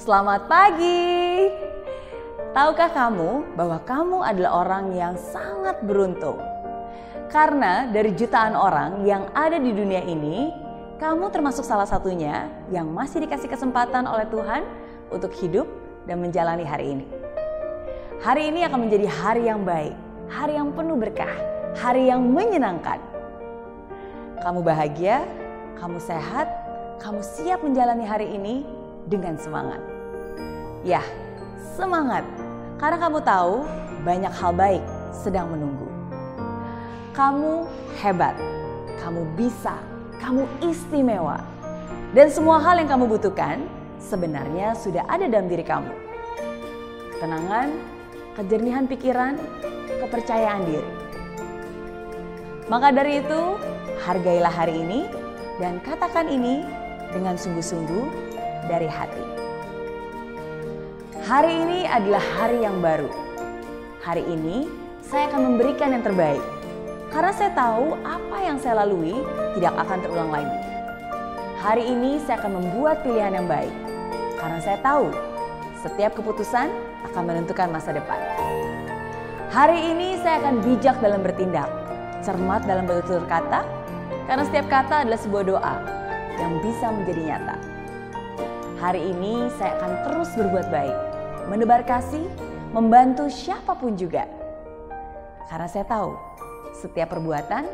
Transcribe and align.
Selamat 0.00 0.48
pagi. 0.48 1.44
Tahukah 2.56 2.88
kamu 2.88 3.52
bahwa 3.52 3.76
kamu 3.84 4.24
adalah 4.24 4.64
orang 4.64 4.96
yang 4.96 5.12
sangat 5.12 5.76
beruntung? 5.84 6.40
Karena 7.28 7.84
dari 7.84 8.16
jutaan 8.16 8.56
orang 8.56 9.04
yang 9.04 9.28
ada 9.36 9.60
di 9.60 9.76
dunia 9.76 10.00
ini, 10.00 10.48
kamu 10.96 11.28
termasuk 11.28 11.68
salah 11.68 11.84
satunya 11.84 12.48
yang 12.72 12.88
masih 12.88 13.28
dikasih 13.28 13.52
kesempatan 13.52 14.08
oleh 14.08 14.24
Tuhan 14.32 14.64
untuk 15.12 15.36
hidup 15.36 15.68
dan 16.08 16.24
menjalani 16.24 16.64
hari 16.64 16.96
ini. 16.96 17.04
Hari 18.24 18.56
ini 18.56 18.64
akan 18.64 18.88
menjadi 18.88 19.04
hari 19.04 19.52
yang 19.52 19.68
baik, 19.68 19.92
hari 20.32 20.56
yang 20.56 20.72
penuh 20.72 20.96
berkah, 20.96 21.36
hari 21.76 22.08
yang 22.08 22.24
menyenangkan. 22.24 23.04
Kamu 24.40 24.64
bahagia, 24.64 25.28
kamu 25.76 26.00
sehat, 26.00 26.48
kamu 27.04 27.20
siap 27.20 27.60
menjalani 27.60 28.08
hari 28.08 28.32
ini 28.32 28.79
dengan 29.10 29.34
semangat. 29.34 29.82
Ya, 30.86 31.02
semangat. 31.74 32.22
Karena 32.78 32.96
kamu 32.96 33.18
tahu 33.26 33.66
banyak 34.06 34.32
hal 34.32 34.54
baik 34.54 34.84
sedang 35.12 35.50
menunggu. 35.50 35.90
Kamu 37.12 37.66
hebat, 38.00 38.38
kamu 39.02 39.26
bisa, 39.34 39.76
kamu 40.22 40.46
istimewa. 40.62 41.42
Dan 42.14 42.30
semua 42.30 42.62
hal 42.62 42.80
yang 42.80 42.88
kamu 42.88 43.18
butuhkan 43.18 43.66
sebenarnya 44.00 44.78
sudah 44.78 45.04
ada 45.10 45.26
dalam 45.26 45.50
diri 45.50 45.66
kamu. 45.66 45.90
Ketenangan, 47.18 47.68
kejernihan 48.38 48.86
pikiran, 48.88 49.36
kepercayaan 50.00 50.64
diri. 50.64 50.90
Maka 52.70 52.94
dari 52.94 53.20
itu, 53.20 53.58
hargailah 54.06 54.54
hari 54.54 54.80
ini 54.80 55.04
dan 55.60 55.82
katakan 55.84 56.30
ini 56.30 56.64
dengan 57.12 57.36
sungguh-sungguh 57.36 58.30
dari 58.66 58.88
hati. 58.90 59.24
Hari 61.24 61.52
ini 61.52 61.86
adalah 61.86 62.24
hari 62.40 62.64
yang 62.64 62.82
baru. 62.82 63.08
Hari 64.00 64.24
ini 64.24 64.66
saya 65.04 65.28
akan 65.30 65.52
memberikan 65.52 65.92
yang 65.94 66.02
terbaik. 66.02 66.42
Karena 67.10 67.32
saya 67.34 67.50
tahu 67.52 67.94
apa 68.02 68.36
yang 68.42 68.56
saya 68.58 68.82
lalui 68.82 69.20
tidak 69.54 69.74
akan 69.78 69.98
terulang 70.02 70.30
lagi. 70.30 70.58
Hari 71.60 71.84
ini 71.86 72.18
saya 72.24 72.40
akan 72.40 72.56
membuat 72.56 73.04
pilihan 73.04 73.36
yang 73.36 73.46
baik. 73.46 73.74
Karena 74.40 74.58
saya 74.64 74.78
tahu 74.80 75.12
setiap 75.84 76.16
keputusan 76.16 76.72
akan 77.12 77.22
menentukan 77.24 77.68
masa 77.68 77.92
depan. 77.92 78.16
Hari 79.50 79.92
ini 79.92 80.16
saya 80.22 80.40
akan 80.40 80.62
bijak 80.62 81.02
dalam 81.02 81.20
bertindak, 81.26 81.68
cermat 82.22 82.62
dalam 82.64 82.86
bertutur 82.86 83.26
kata, 83.26 83.66
karena 84.30 84.46
setiap 84.46 84.70
kata 84.70 85.02
adalah 85.02 85.18
sebuah 85.18 85.44
doa 85.44 85.74
yang 86.38 86.62
bisa 86.62 86.86
menjadi 86.94 87.22
nyata. 87.34 87.69
Hari 88.80 89.12
ini 89.12 89.52
saya 89.60 89.76
akan 89.76 89.92
terus 90.08 90.32
berbuat 90.40 90.72
baik, 90.72 90.96
menebar 91.52 91.84
kasih, 91.84 92.24
membantu 92.72 93.28
siapa 93.28 93.76
pun 93.76 93.92
juga. 93.92 94.24
Karena 95.52 95.68
saya 95.68 95.84
tahu 95.84 96.16
setiap 96.72 97.12
perbuatan 97.12 97.68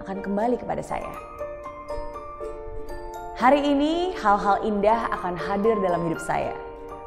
akan 0.00 0.16
kembali 0.24 0.56
kepada 0.56 0.80
saya. 0.80 1.12
Hari 3.36 3.68
ini 3.68 4.16
hal-hal 4.16 4.64
indah 4.64 5.12
akan 5.20 5.36
hadir 5.36 5.76
dalam 5.76 6.08
hidup 6.08 6.24
saya. 6.24 6.56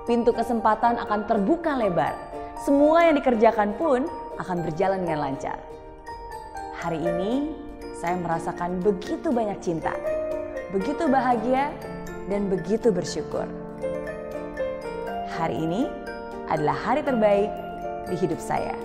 Pintu 0.06 0.30
kesempatan 0.30 1.02
akan 1.02 1.26
terbuka 1.26 1.74
lebar. 1.74 2.14
Semua 2.62 3.10
yang 3.10 3.18
dikerjakan 3.18 3.74
pun 3.82 4.06
akan 4.38 4.62
berjalan 4.62 5.10
dengan 5.10 5.26
lancar. 5.26 5.58
Hari 6.86 7.02
ini 7.02 7.50
saya 7.98 8.14
merasakan 8.14 8.78
begitu 8.86 9.34
banyak 9.34 9.58
cinta, 9.58 9.98
begitu 10.70 11.10
bahagia, 11.10 11.74
dan 12.30 12.48
begitu 12.48 12.94
bersyukur. 12.94 13.50
Hari 15.34 15.58
ini 15.58 15.90
adalah 16.48 16.78
hari 16.78 17.02
terbaik 17.02 17.50
di 18.08 18.16
hidup 18.16 18.38
saya. 18.38 18.78